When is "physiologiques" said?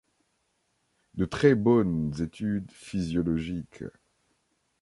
2.71-3.83